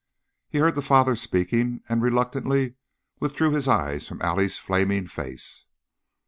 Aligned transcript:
He 0.49 0.57
heard 0.57 0.73
the 0.73 0.81
father 0.81 1.15
speaking, 1.15 1.81
and 1.87 2.01
reluctantly 2.01 2.73
withdrew 3.19 3.51
his 3.51 3.67
eyes 3.67 4.07
from 4.07 4.19
Allie's 4.23 4.57
flaming 4.57 5.05
face. 5.05 5.67